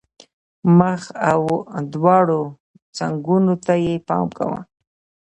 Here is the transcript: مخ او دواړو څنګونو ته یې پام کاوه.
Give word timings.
مخ 0.77 1.01
او 1.31 1.41
دواړو 1.93 2.41
څنګونو 2.97 3.53
ته 3.65 3.73
یې 3.85 3.95
پام 4.07 4.27
کاوه. 4.37 4.59